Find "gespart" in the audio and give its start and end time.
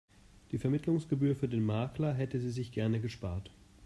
3.01-3.51